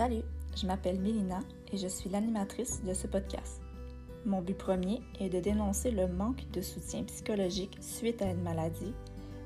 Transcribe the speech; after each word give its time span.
Salut, 0.00 0.22
je 0.56 0.66
m'appelle 0.66 0.98
Mélina 0.98 1.40
et 1.70 1.76
je 1.76 1.86
suis 1.86 2.08
l'animatrice 2.08 2.82
de 2.82 2.94
ce 2.94 3.06
podcast. 3.06 3.60
Mon 4.24 4.40
but 4.40 4.56
premier 4.56 5.02
est 5.20 5.28
de 5.28 5.40
dénoncer 5.40 5.90
le 5.90 6.08
manque 6.08 6.50
de 6.52 6.62
soutien 6.62 7.02
psychologique 7.02 7.76
suite 7.82 8.22
à 8.22 8.30
une 8.30 8.40
maladie 8.40 8.94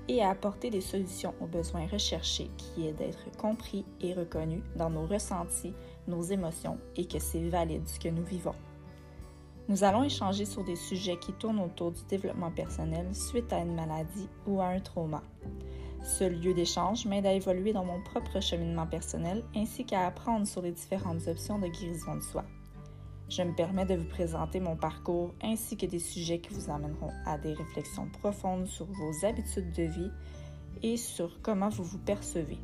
et 0.06 0.22
à 0.22 0.30
apporter 0.30 0.70
des 0.70 0.80
solutions 0.80 1.34
aux 1.40 1.48
besoins 1.48 1.88
recherchés 1.88 2.52
qui 2.56 2.86
est 2.86 2.92
d'être 2.92 3.36
compris 3.36 3.84
et 4.00 4.14
reconnu 4.14 4.62
dans 4.76 4.90
nos 4.90 5.06
ressentis, 5.06 5.74
nos 6.06 6.22
émotions 6.22 6.78
et 6.94 7.06
que 7.06 7.18
c'est 7.18 7.48
valide 7.48 7.88
ce 7.88 7.98
que 7.98 8.10
nous 8.10 8.24
vivons. 8.24 8.54
Nous 9.68 9.82
allons 9.82 10.04
échanger 10.04 10.44
sur 10.44 10.62
des 10.62 10.76
sujets 10.76 11.18
qui 11.18 11.32
tournent 11.32 11.58
autour 11.58 11.90
du 11.90 12.04
développement 12.08 12.52
personnel 12.52 13.12
suite 13.12 13.52
à 13.52 13.58
une 13.58 13.74
maladie 13.74 14.28
ou 14.46 14.60
à 14.60 14.66
un 14.66 14.78
trauma. 14.78 15.20
Ce 16.04 16.22
lieu 16.22 16.52
d'échange 16.52 17.06
m'aide 17.06 17.24
à 17.24 17.32
évoluer 17.32 17.72
dans 17.72 17.86
mon 17.86 17.98
propre 18.02 18.38
cheminement 18.38 18.86
personnel 18.86 19.42
ainsi 19.56 19.86
qu'à 19.86 20.06
apprendre 20.06 20.46
sur 20.46 20.60
les 20.60 20.70
différentes 20.70 21.26
options 21.26 21.58
de 21.58 21.66
guérison 21.66 22.16
de 22.16 22.20
soi. 22.20 22.44
Je 23.30 23.42
me 23.42 23.54
permets 23.54 23.86
de 23.86 23.94
vous 23.94 24.08
présenter 24.08 24.60
mon 24.60 24.76
parcours 24.76 25.32
ainsi 25.42 25.78
que 25.78 25.86
des 25.86 25.98
sujets 25.98 26.40
qui 26.40 26.52
vous 26.52 26.70
amèneront 26.70 27.10
à 27.24 27.38
des 27.38 27.54
réflexions 27.54 28.06
profondes 28.20 28.66
sur 28.66 28.84
vos 28.84 29.24
habitudes 29.24 29.72
de 29.72 29.84
vie 29.84 30.10
et 30.82 30.98
sur 30.98 31.40
comment 31.40 31.70
vous 31.70 31.84
vous 31.84 31.98
percevez. 31.98 32.58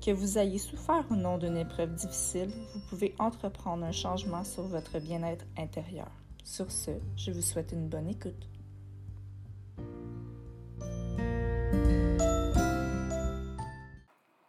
Que 0.00 0.10
vous 0.10 0.38
ayez 0.38 0.58
souffert 0.58 1.04
ou 1.10 1.16
non 1.16 1.36
d'une 1.36 1.58
épreuve 1.58 1.94
difficile, 1.94 2.50
vous 2.72 2.80
pouvez 2.88 3.14
entreprendre 3.18 3.84
un 3.84 3.92
changement 3.92 4.42
sur 4.42 4.62
votre 4.62 5.00
bien-être 5.00 5.44
intérieur. 5.58 6.10
Sur 6.44 6.70
ce, 6.70 6.92
je 7.16 7.30
vous 7.30 7.42
souhaite 7.42 7.72
une 7.72 7.88
bonne 7.88 8.08
écoute. 8.08 8.48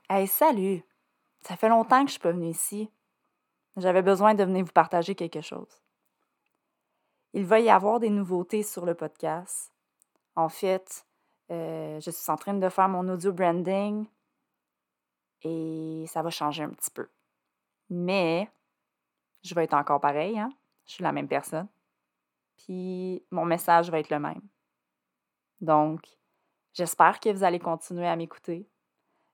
Hey, 0.08 0.28
salut! 0.28 0.84
Ça 1.42 1.58
fait 1.58 1.68
longtemps 1.68 2.02
que 2.02 2.10
je 2.10 2.12
suis 2.12 2.22
pas 2.22 2.32
venue 2.32 2.50
ici. 2.50 2.92
J'avais 3.76 4.04
besoin 4.04 4.36
de 4.36 4.44
venir 4.44 4.64
vous 4.64 4.72
partager 4.72 5.16
quelque 5.16 5.42
chose. 5.42 5.82
Il 7.34 7.44
va 7.44 7.60
y 7.60 7.72
avoir 7.72 8.00
des 8.00 8.12
nouveautés 8.12 8.62
sur 8.62 8.86
le 8.86 8.94
podcast. 8.94 9.74
En 10.36 10.48
fait, 10.48 11.08
euh, 11.50 12.00
je 12.00 12.12
suis 12.12 12.32
en 12.32 12.36
train 12.36 12.54
de 12.54 12.70
faire 12.70 12.88
mon 12.88 13.10
audio 13.10 13.34
branding 13.34 14.06
et 15.42 16.06
ça 16.08 16.22
va 16.22 16.30
changer 16.30 16.62
un 16.62 16.70
petit 16.70 16.92
peu. 16.92 17.10
Mais 17.90 18.48
je 19.42 19.56
vais 19.56 19.64
être 19.64 19.74
encore 19.74 20.02
pareil, 20.02 20.38
hein? 20.38 20.52
Je 20.86 20.94
suis 20.94 21.04
la 21.04 21.14
même 21.14 21.28
personne. 21.28 21.68
Puis 22.58 23.26
mon 23.32 23.46
message 23.46 23.90
va 23.90 23.98
être 24.00 24.12
le 24.12 24.20
même. 24.20 24.42
Donc, 25.62 26.06
j'espère 26.74 27.20
que 27.20 27.30
vous 27.30 27.44
allez 27.44 27.60
continuer 27.60 28.08
à 28.08 28.16
m'écouter. 28.16 28.70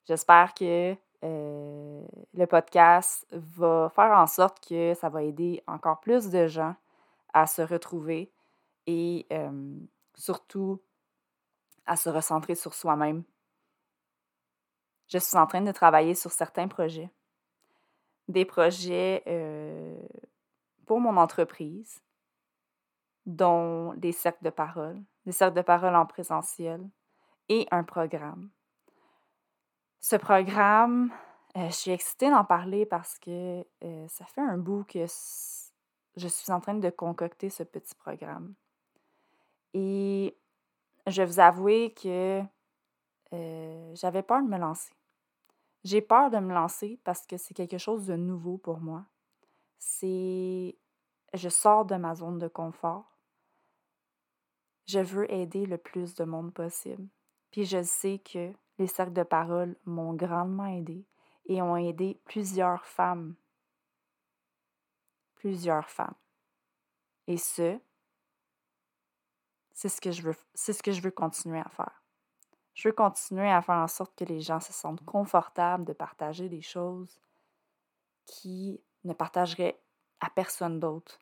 J'espère 0.06 0.54
que 0.54 0.96
euh, 1.24 2.04
le 2.34 2.46
podcast 2.48 3.28
va 3.32 3.92
faire 3.94 4.12
en 4.12 4.28
sorte 4.28 4.66
que 4.68 4.94
ça 4.96 5.10
va 5.10 5.24
aider 5.24 5.64
encore 5.68 6.00
plus 6.00 6.30
de 6.30 6.48
gens 6.48 6.76
à 7.34 7.46
se 7.46 7.62
retrouver 7.62 8.32
et 8.88 9.28
euh, 9.32 9.76
surtout 10.16 10.82
à 11.86 11.96
se 11.96 12.10
recentrer 12.10 12.56
sur 12.56 12.74
soi-même. 12.74 13.24
Je 15.08 15.18
suis 15.18 15.38
en 15.38 15.46
train 15.46 15.62
de 15.62 15.72
travailler 15.72 16.16
sur 16.16 16.32
certains 16.32 16.68
projets. 16.68 17.10
Des 18.28 18.46
projets 18.46 19.24
euh, 19.28 20.00
pour 20.86 21.00
mon 21.00 21.18
entreprise, 21.18 22.02
dont 23.26 23.94
des 23.96 24.14
cercles 24.14 24.44
de 24.44 24.50
parole, 24.50 25.02
des 25.26 25.32
cercles 25.32 25.58
de 25.58 25.62
parole 25.62 25.96
en 25.96 26.06
présentiel 26.06 26.90
et 27.50 27.68
un 27.72 27.84
programme. 27.84 28.50
Ce 30.02 30.16
programme, 30.16 31.12
euh, 31.56 31.68
je 31.68 31.74
suis 31.74 31.92
excitée 31.92 32.32
d'en 32.32 32.44
parler 32.44 32.88
parce 32.88 33.20
que 33.20 33.64
euh, 33.84 34.08
ça 34.08 34.26
fait 34.26 34.42
un 34.42 34.58
bout 34.58 34.84
que 34.86 35.06
je 36.16 36.28
suis 36.28 36.52
en 36.52 36.60
train 36.60 36.74
de 36.74 36.90
concocter 36.90 37.52
ce 37.52 37.62
petit 37.62 37.94
programme. 37.94 38.56
Et 39.76 40.36
je 41.06 41.22
vais 41.22 41.26
vous 41.28 41.40
avouer 41.40 41.94
que 41.94 42.42
euh, 43.34 43.92
j'avais 43.94 44.24
peur 44.24 44.42
de 44.42 44.48
me 44.48 44.58
lancer. 44.58 44.92
J'ai 45.84 46.02
peur 46.02 46.32
de 46.32 46.40
me 46.40 46.52
lancer 46.52 47.00
parce 47.04 47.28
que 47.28 47.38
c'est 47.38 47.54
quelque 47.54 47.78
chose 47.78 48.08
de 48.08 48.16
nouveau 48.16 48.58
pour 48.58 48.80
moi. 48.80 49.06
C'est. 49.78 50.76
Je 51.34 51.50
sors 51.50 51.86
de 51.86 51.96
ma 51.96 52.16
zone 52.16 52.40
de 52.40 52.48
confort. 52.48 53.16
Je 54.88 55.00
veux 55.00 55.32
aider 55.32 55.68
le 55.68 55.78
plus 55.78 56.16
de 56.16 56.24
monde 56.24 56.54
possible. 56.54 57.08
Puis 57.52 57.66
je 57.66 57.84
sais 57.84 58.20
que 58.20 58.52
les 58.82 58.88
cercles 58.88 59.14
de 59.14 59.24
parole 59.24 59.76
m'ont 59.86 60.16
grandement 60.16 60.66
aidé 60.66 61.06
et 61.46 61.62
ont 61.62 61.78
aidé 61.78 62.20
plusieurs 62.26 62.84
femmes. 62.84 63.36
Plusieurs 65.36 65.88
femmes. 65.88 66.16
Et 67.28 67.38
ce, 67.38 67.80
c'est 69.72 69.90
ce 69.90 70.02
que 70.02 70.12
je 70.12 70.24
veux, 70.24 70.36
c'est 70.56 70.74
ce 70.74 70.82
que 70.82 70.92
je 70.92 71.02
veux 71.02 71.12
continuer 71.12 71.60
à 71.60 71.70
faire. 71.70 72.04
Je 72.74 72.88
veux 72.88 72.94
continuer 72.94 73.52
à 73.52 73.62
faire 73.62 73.76
en 73.76 73.88
sorte 73.88 74.16
que 74.16 74.26
les 74.26 74.42
gens 74.42 74.60
se 74.60 74.74
sentent 74.74 75.06
confortables 75.06 75.86
de 75.86 75.94
partager 75.94 76.50
des 76.50 76.62
choses 76.62 77.20
qui 78.26 78.82
ne 79.04 79.14
partageraient 79.14 79.80
à 80.22 80.32
personne 80.32 80.80
d'autre. 80.80 81.20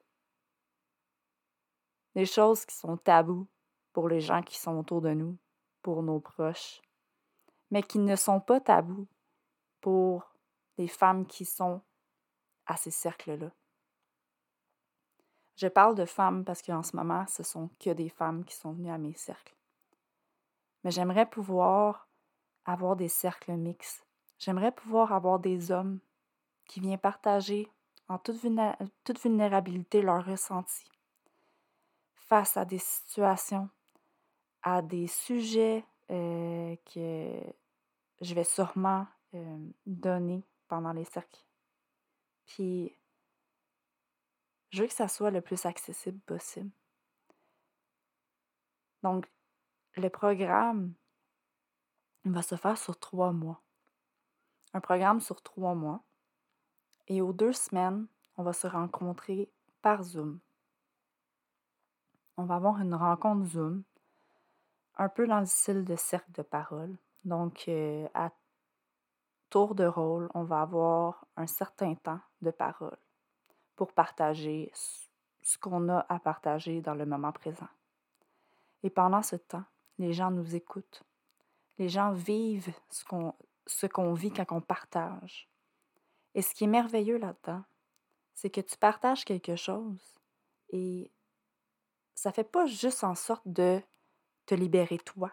Des 2.15 2.25
choses 2.25 2.65
qui 2.65 2.75
sont 2.75 2.95
tabous 2.95 3.47
pour 3.91 4.07
les 4.07 4.21
gens 4.21 4.43
qui 4.43 4.57
sont 4.57 4.77
autour 4.77 5.01
de 5.01 5.13
nous, 5.13 5.37
pour 5.81 6.03
nos 6.03 6.21
proches 6.21 6.81
mais 7.71 7.83
qui 7.83 7.99
ne 7.99 8.15
sont 8.15 8.39
pas 8.39 8.59
tabous 8.59 9.07
pour 9.81 10.33
les 10.77 10.87
femmes 10.87 11.25
qui 11.25 11.45
sont 11.45 11.81
à 12.65 12.77
ces 12.77 12.91
cercles-là. 12.91 13.51
Je 15.55 15.67
parle 15.67 15.95
de 15.95 16.05
femmes 16.05 16.45
parce 16.45 16.61
qu'en 16.61 16.83
ce 16.83 16.95
moment, 16.95 17.25
ce 17.27 17.43
sont 17.43 17.69
que 17.79 17.89
des 17.89 18.09
femmes 18.09 18.45
qui 18.45 18.55
sont 18.55 18.71
venues 18.71 18.91
à 18.91 18.97
mes 18.97 19.13
cercles. 19.13 19.55
Mais 20.83 20.91
j'aimerais 20.91 21.29
pouvoir 21.29 22.07
avoir 22.63 22.95
des 22.95 23.09
cercles 23.09 23.57
mixtes. 23.57 24.05
J'aimerais 24.37 24.71
pouvoir 24.71 25.11
avoir 25.11 25.39
des 25.39 25.71
hommes 25.71 25.99
qui 26.65 26.79
viennent 26.79 26.97
partager 26.97 27.69
en 28.07 28.17
toute, 28.17 28.41
vulnérabilité 29.21 30.01
leurs 30.01 30.25
ressentis 30.25 30.89
face 32.15 32.55
à 32.57 32.63
des 32.63 32.79
situations, 32.79 33.69
à 34.61 34.81
des 34.81 35.07
sujets 35.07 35.83
euh, 36.09 36.75
que 36.85 37.41
je 38.21 38.33
vais 38.33 38.43
sûrement 38.43 39.07
donner 39.85 40.43
pendant 40.67 40.91
les 40.91 41.05
cercles. 41.05 41.45
Puis, 42.45 42.95
je 44.71 44.81
veux 44.81 44.87
que 44.87 44.93
ça 44.93 45.07
soit 45.07 45.31
le 45.31 45.41
plus 45.41 45.65
accessible 45.65 46.19
possible. 46.21 46.71
Donc, 49.03 49.31
le 49.95 50.09
programme 50.09 50.93
va 52.25 52.41
se 52.41 52.55
faire 52.55 52.77
sur 52.77 52.99
trois 52.99 53.31
mois. 53.31 53.61
Un 54.73 54.81
programme 54.81 55.21
sur 55.21 55.41
trois 55.41 55.73
mois. 55.73 56.03
Et 57.07 57.21
aux 57.21 57.33
deux 57.33 57.53
semaines, 57.53 58.07
on 58.37 58.43
va 58.43 58.53
se 58.53 58.67
rencontrer 58.67 59.49
par 59.81 60.03
Zoom. 60.03 60.39
On 62.37 62.45
va 62.45 62.55
avoir 62.55 62.79
une 62.79 62.93
rencontre 62.93 63.45
Zoom 63.45 63.83
un 64.97 65.09
peu 65.09 65.27
dans 65.27 65.39
le 65.39 65.45
style 65.45 65.85
de 65.85 65.95
cercle 65.95 66.31
de 66.33 66.41
parole. 66.41 66.95
Donc, 67.29 67.65
euh, 67.67 68.07
à 68.15 68.31
tour 69.51 69.75
de 69.75 69.85
rôle, 69.85 70.31
on 70.33 70.43
va 70.43 70.61
avoir 70.61 71.27
un 71.37 71.45
certain 71.45 71.93
temps 71.93 72.19
de 72.41 72.49
parole 72.49 72.97
pour 73.75 73.93
partager 73.93 74.71
ce 75.43 75.59
qu'on 75.59 75.89
a 75.89 76.07
à 76.09 76.17
partager 76.17 76.81
dans 76.81 76.95
le 76.95 77.05
moment 77.05 77.31
présent. 77.31 77.67
Et 78.81 78.89
pendant 78.89 79.21
ce 79.21 79.35
temps, 79.35 79.63
les 79.99 80.11
gens 80.11 80.31
nous 80.31 80.55
écoutent. 80.55 81.03
Les 81.77 81.87
gens 81.87 82.13
vivent 82.13 82.73
ce 82.89 83.85
qu'on 83.85 84.13
vit 84.13 84.31
quand 84.31 84.51
on 84.51 84.61
partage. 84.61 85.47
Et 86.33 86.41
ce 86.41 86.55
qui 86.55 86.63
est 86.63 86.67
merveilleux 86.67 87.19
là-dedans, 87.19 87.63
c'est 88.33 88.49
que 88.49 88.61
tu 88.61 88.75
partages 88.75 89.23
quelque 89.23 89.55
chose 89.55 90.19
et 90.71 91.11
ça 92.15 92.31
fait 92.31 92.43
pas 92.43 92.65
juste 92.65 93.03
en 93.03 93.13
sorte 93.13 93.47
de 93.47 93.81
te 94.47 94.55
libérer 94.55 94.97
toi. 94.97 95.31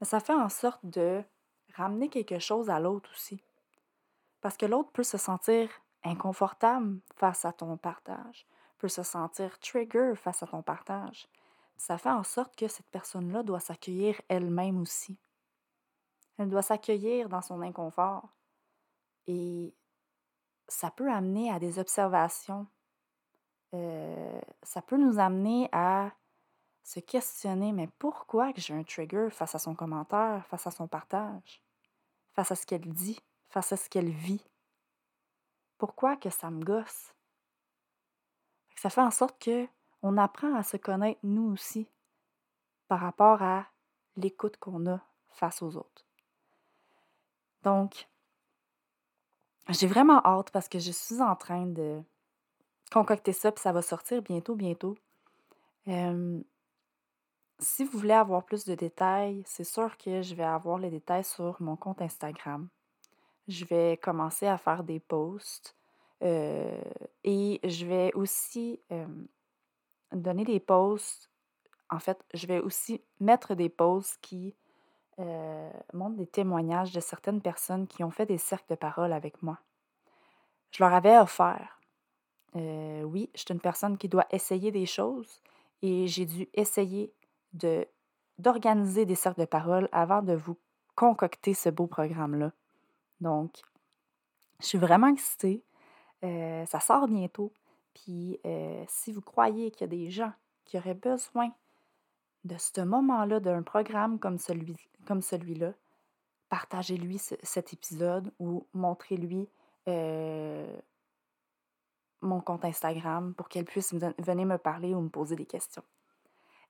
Mais 0.00 0.06
ça 0.06 0.20
fait 0.20 0.34
en 0.34 0.48
sorte 0.48 0.84
de 0.84 1.22
ramener 1.74 2.08
quelque 2.08 2.38
chose 2.38 2.70
à 2.70 2.80
l'autre 2.80 3.10
aussi. 3.12 3.42
Parce 4.40 4.56
que 4.56 4.66
l'autre 4.66 4.90
peut 4.92 5.02
se 5.02 5.18
sentir 5.18 5.68
inconfortable 6.02 7.00
face 7.16 7.44
à 7.44 7.52
ton 7.52 7.76
partage, 7.76 8.46
peut 8.78 8.88
se 8.88 9.02
sentir 9.02 9.58
trigger 9.58 10.14
face 10.16 10.42
à 10.42 10.46
ton 10.46 10.62
partage. 10.62 11.28
Ça 11.76 11.98
fait 11.98 12.10
en 12.10 12.24
sorte 12.24 12.56
que 12.56 12.68
cette 12.68 12.88
personne-là 12.88 13.42
doit 13.42 13.60
s'accueillir 13.60 14.20
elle-même 14.28 14.80
aussi. 14.80 15.18
Elle 16.38 16.48
doit 16.48 16.62
s'accueillir 16.62 17.28
dans 17.28 17.42
son 17.42 17.60
inconfort. 17.60 18.28
Et 19.26 19.74
ça 20.68 20.90
peut 20.90 21.10
amener 21.10 21.50
à 21.50 21.58
des 21.58 21.78
observations. 21.78 22.66
Euh, 23.74 24.40
ça 24.62 24.82
peut 24.82 24.96
nous 24.96 25.18
amener 25.18 25.68
à 25.72 26.10
se 26.82 27.00
questionner, 27.00 27.72
mais 27.72 27.88
pourquoi 27.98 28.52
que 28.52 28.60
j'ai 28.60 28.74
un 28.74 28.82
trigger 28.82 29.28
face 29.30 29.54
à 29.54 29.58
son 29.58 29.74
commentaire, 29.74 30.44
face 30.46 30.66
à 30.66 30.70
son 30.70 30.88
partage, 30.88 31.62
face 32.32 32.50
à 32.50 32.56
ce 32.56 32.66
qu'elle 32.66 32.92
dit, 32.92 33.18
face 33.48 33.72
à 33.72 33.76
ce 33.76 33.88
qu'elle 33.88 34.10
vit? 34.10 34.44
pourquoi 35.80 36.14
que 36.14 36.28
ça 36.28 36.50
me 36.50 36.62
gosse? 36.62 37.14
Ça 38.76 38.90
fait 38.90 39.00
en 39.00 39.10
sorte 39.10 39.42
que 39.42 39.66
on 40.02 40.18
apprend 40.18 40.54
à 40.54 40.62
se 40.62 40.76
connaître 40.76 41.20
nous 41.22 41.50
aussi 41.50 41.88
par 42.86 43.00
rapport 43.00 43.42
à 43.42 43.66
l'écoute 44.16 44.58
qu'on 44.58 44.86
a 44.86 45.00
face 45.30 45.62
aux 45.62 45.76
autres. 45.76 46.04
Donc, 47.62 48.08
j'ai 49.70 49.86
vraiment 49.86 50.20
hâte 50.24 50.50
parce 50.50 50.68
que 50.68 50.78
je 50.78 50.90
suis 50.90 51.20
en 51.20 51.34
train 51.34 51.66
de 51.66 52.02
concocter 52.92 53.32
ça, 53.32 53.50
puis 53.50 53.62
ça 53.62 53.72
va 53.72 53.80
sortir 53.80 54.20
bientôt, 54.20 54.56
bientôt. 54.56 54.98
Si 57.60 57.84
vous 57.84 57.98
voulez 57.98 58.14
avoir 58.14 58.44
plus 58.44 58.64
de 58.64 58.74
détails, 58.74 59.42
c'est 59.46 59.64
sûr 59.64 59.96
que 59.96 60.22
je 60.22 60.34
vais 60.34 60.44
avoir 60.44 60.78
les 60.78 60.90
détails 60.90 61.24
sur 61.24 61.60
mon 61.60 61.76
compte 61.76 62.02
Instagram. 62.02 62.68
Je 63.48 63.64
vais 63.64 63.98
commencer 64.02 64.46
à 64.46 64.58
faire 64.58 64.84
des 64.84 65.00
posts 65.00 65.76
euh, 66.22 66.80
et 67.24 67.60
je 67.64 67.86
vais 67.86 68.12
aussi 68.14 68.80
donner 70.12 70.44
des 70.44 70.60
posts. 70.60 71.30
En 71.88 71.98
fait, 71.98 72.22
je 72.34 72.46
vais 72.46 72.60
aussi 72.60 73.02
mettre 73.18 73.54
des 73.54 73.68
posts 73.68 74.18
qui 74.20 74.54
euh, 75.18 75.70
montrent 75.92 76.16
des 76.16 76.26
témoignages 76.26 76.92
de 76.92 77.00
certaines 77.00 77.42
personnes 77.42 77.86
qui 77.86 78.02
ont 78.04 78.10
fait 78.10 78.26
des 78.26 78.38
cercles 78.38 78.70
de 78.70 78.74
parole 78.74 79.12
avec 79.12 79.42
moi. 79.42 79.58
Je 80.70 80.82
leur 80.82 80.94
avais 80.94 81.18
offert. 81.18 81.80
Euh, 82.56 83.02
oui, 83.02 83.28
je 83.34 83.40
suis 83.40 83.52
une 83.52 83.60
personne 83.60 83.98
qui 83.98 84.08
doit 84.08 84.26
essayer 84.30 84.72
des 84.72 84.86
choses 84.86 85.42
et 85.82 86.06
j'ai 86.06 86.26
dû 86.26 86.48
essayer 86.54 87.12
de 87.52 87.86
d'organiser 88.38 89.04
des 89.04 89.16
cercles 89.16 89.40
de 89.40 89.46
parole 89.46 89.88
avant 89.92 90.22
de 90.22 90.32
vous 90.32 90.56
concocter 90.94 91.52
ce 91.52 91.68
beau 91.68 91.86
programme-là. 91.86 92.52
Donc, 93.20 93.60
je 94.60 94.66
suis 94.66 94.78
vraiment 94.78 95.08
excitée. 95.08 95.62
Euh, 96.24 96.64
ça 96.64 96.80
sort 96.80 97.06
bientôt. 97.06 97.52
Puis 97.92 98.40
euh, 98.46 98.82
si 98.88 99.12
vous 99.12 99.20
croyez 99.20 99.70
qu'il 99.70 99.82
y 99.82 99.84
a 99.84 99.88
des 99.88 100.10
gens 100.10 100.32
qui 100.64 100.78
auraient 100.78 100.94
besoin 100.94 101.50
de 102.44 102.56
ce 102.56 102.80
moment-là, 102.80 103.40
d'un 103.40 103.62
programme 103.62 104.18
comme 104.18 104.38
celui-là, 104.38 105.74
partagez-lui 106.48 107.18
cet 107.18 107.72
épisode 107.72 108.32
ou 108.38 108.66
montrez-lui 108.72 109.48
euh, 109.88 110.76
mon 112.22 112.40
compte 112.40 112.64
Instagram 112.64 113.34
pour 113.34 113.48
qu'elle 113.48 113.64
puisse 113.64 113.94
venir 113.94 114.46
me 114.46 114.56
parler 114.56 114.94
ou 114.94 115.00
me 115.00 115.08
poser 115.08 115.36
des 115.36 115.46
questions. 115.46 115.84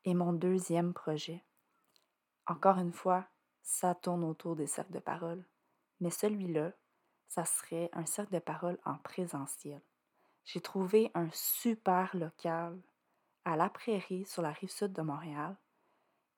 Et 0.05 0.15
mon 0.15 0.33
deuxième 0.33 0.95
projet, 0.95 1.45
encore 2.47 2.79
une 2.79 2.93
fois, 2.93 3.27
ça 3.63 3.95
tourne 3.95 4.25
autour 4.25 4.57
des 4.57 4.67
cercles 4.67 4.93
de 4.93 4.99
parole. 4.99 5.45
Mais 6.01 6.11
celui-là, 6.11 6.73
ça 7.29 7.45
serait 7.45 7.91
un 7.93 8.07
cercle 8.07 8.35
de 8.35 8.39
parole 8.39 8.79
en 8.85 8.97
présentiel. 8.97 9.83
J'ai 10.45 10.61
trouvé 10.61 11.11
un 11.15 11.29
super 11.33 12.17
local 12.17 12.81
à 13.45 13.57
la 13.57 13.69
prairie 13.69 14.25
sur 14.25 14.43
la 14.43 14.53
rive 14.53 14.71
sud 14.71 14.93
de 14.93 15.03
Montréal 15.03 15.57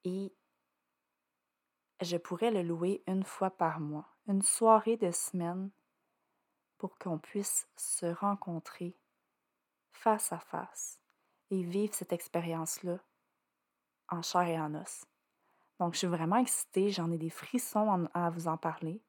et 0.05 0.35
je 2.01 2.17
pourrais 2.17 2.51
le 2.51 2.63
louer 2.63 3.03
une 3.07 3.25
fois 3.25 3.51
par 3.51 3.81
mois, 3.81 4.09
une 4.27 4.43
soirée 4.43 4.97
de 4.97 5.11
semaine 5.13 5.71
pour 6.79 6.99
qu'on 6.99 7.19
puisse 7.19 7.69
se 7.77 8.07
rencontrer 8.07 8.99
face 9.93 10.33
à 10.33 10.41
face 10.41 11.01
et 11.51 11.63
vivre 11.63 11.95
cette 11.95 12.13
expérience-là 12.13 12.99
en 14.13 14.23
chair 14.23 14.43
et 14.43 14.61
en 14.61 14.75
os. 14.75 15.05
Donc, 15.81 15.95
je 15.95 15.99
suis 15.99 16.07
vraiment 16.07 16.37
excitée, 16.37 16.91
j'en 16.91 17.11
ai 17.11 17.19
des 17.19 17.31
frissons 17.31 18.09
à 18.15 18.31
vous 18.31 18.47
en 18.47 18.57
parler. 18.57 19.01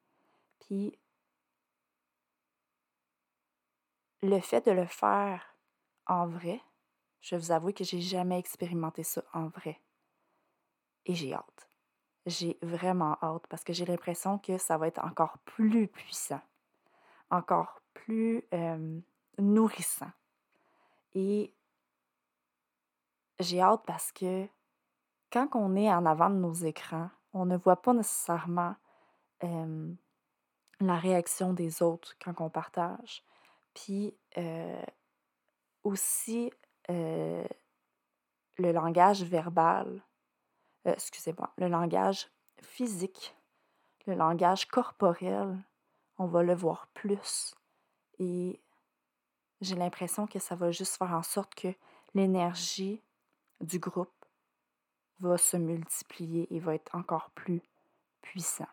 Puis, 0.60 0.98
le 4.24 4.40
fait 4.40 4.66
de 4.66 4.72
le 4.72 4.86
faire 4.86 5.56
en 6.08 6.26
vrai, 6.26 6.62
je 7.22 7.36
vais 7.36 7.42
vous 7.42 7.52
avouer 7.52 7.74
que 7.74 7.84
j'ai 7.84 8.02
jamais 8.02 8.40
expérimenté 8.40 9.04
ça 9.04 9.24
en 9.34 9.48
vrai. 9.48 9.80
Et 11.06 11.16
j'ai 11.16 11.34
hâte. 11.34 11.70
J'ai 12.26 12.58
vraiment 12.62 13.18
hâte 13.22 13.46
parce 13.48 13.64
que 13.64 13.74
j'ai 13.74 13.86
l'impression 13.86 14.40
que 14.40 14.58
ça 14.58 14.78
va 14.78 14.88
être 14.88 15.04
encore 15.04 15.38
plus 15.40 15.88
puissant, 15.88 16.42
encore 17.30 17.82
plus 17.94 18.44
euh, 18.54 19.00
nourrissant. 19.38 20.12
Et 21.14 21.54
j'ai 23.40 23.60
hâte 23.60 23.84
parce 23.86 24.12
que 24.14 24.48
quand 25.34 25.50
on 25.56 25.76
est 25.76 25.92
en 25.92 26.06
avant 26.06 26.30
de 26.30 26.36
nos 26.36 26.54
écrans, 26.54 27.10
on 27.34 27.46
ne 27.46 27.58
voit 27.58 27.82
pas 27.82 27.94
nécessairement 27.94 28.76
euh, 29.44 29.92
la 30.80 30.96
réaction 30.96 31.54
des 31.54 31.82
autres 31.82 32.16
quand 32.24 32.40
on 32.40 32.50
partage. 32.50 33.24
Puis 33.74 34.16
aussi 35.84 36.52
le 36.88 38.72
langage 38.72 39.24
verbal, 39.24 40.04
excusez-moi, 40.86 41.50
le 41.58 41.68
langage 41.68 42.30
physique, 42.62 43.36
le 44.06 44.14
langage 44.14 44.68
corporel, 44.68 45.58
on 46.20 46.28
va 46.28 46.44
le 46.44 46.54
voir 46.54 46.88
plus. 46.94 47.56
Et 48.20 48.60
j'ai 49.62 49.76
l'impression 49.76 50.28
que 50.28 50.38
ça 50.38 50.56
va 50.56 50.70
juste 50.70 50.98
faire 50.98 51.14
en 51.14 51.24
sorte 51.24 51.56
que 51.56 51.74
l'énergie 52.14 53.02
du 53.62 53.80
groupe 53.80 54.13
va 55.20 55.38
se 55.38 55.58
multiplier 55.58 56.54
et 56.54 56.60
va 56.60 56.76
être 56.76 56.96
encore 56.96 57.30
plus 57.32 57.62
puissant. 58.22 58.68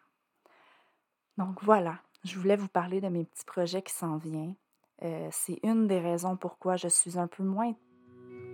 Donc 1.38 1.62
voilà, 1.62 1.98
je 2.24 2.38
voulais 2.38 2.56
vous 2.56 2.68
parler 2.68 3.00
de 3.00 3.08
mes 3.08 3.24
petits 3.24 3.44
projets 3.44 3.82
qui 3.82 3.94
s'en 3.94 4.16
viennent. 4.16 4.54
Euh, 5.02 5.28
c'est 5.30 5.58
une 5.62 5.86
des 5.86 5.98
raisons 5.98 6.36
pourquoi 6.36 6.76
je 6.76 6.88
suis 6.88 7.18
un 7.18 7.26
peu 7.26 7.42
moins 7.42 7.74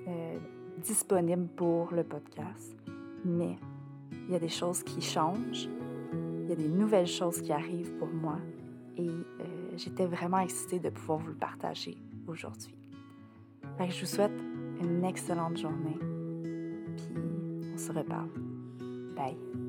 euh, 0.06 0.38
disponible 0.78 1.48
pour 1.56 1.92
le 1.92 2.04
podcast. 2.04 2.76
Mais 3.24 3.56
il 4.12 4.30
y 4.30 4.36
a 4.36 4.38
des 4.38 4.48
choses 4.48 4.82
qui 4.84 5.00
changent, 5.00 5.68
il 6.12 6.48
y 6.48 6.52
a 6.52 6.56
des 6.56 6.68
nouvelles 6.68 7.08
choses 7.08 7.40
qui 7.40 7.52
arrivent 7.52 7.96
pour 7.98 8.08
moi 8.08 8.38
et 8.96 9.08
euh, 9.08 9.76
j'étais 9.76 10.06
vraiment 10.06 10.38
excitée 10.38 10.78
de 10.78 10.90
pouvoir 10.90 11.18
vous 11.18 11.28
le 11.28 11.34
partager 11.34 11.98
aujourd'hui. 12.28 12.74
je 13.80 14.00
vous 14.00 14.06
souhaite 14.06 14.38
une 14.80 15.04
excellente 15.04 15.56
journée, 15.56 15.98
puis 16.96 17.25
on 17.76 17.78
se 17.78 17.92
reparle. 17.92 18.30
Bye! 19.14 19.65